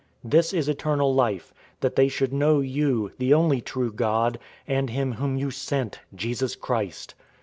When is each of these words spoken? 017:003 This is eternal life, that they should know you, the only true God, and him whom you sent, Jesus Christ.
017:003 0.25 0.31
This 0.31 0.51
is 0.53 0.67
eternal 0.67 1.13
life, 1.13 1.53
that 1.81 1.95
they 1.95 2.07
should 2.07 2.33
know 2.33 2.59
you, 2.59 3.11
the 3.19 3.35
only 3.35 3.61
true 3.61 3.91
God, 3.93 4.39
and 4.67 4.89
him 4.89 5.11
whom 5.11 5.37
you 5.37 5.51
sent, 5.51 5.99
Jesus 6.15 6.55
Christ. 6.55 7.13